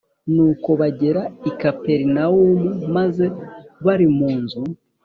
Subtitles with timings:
[0.33, 3.25] Nuko bagera i Kaperinawumu maze
[3.85, 4.61] bari mu nzu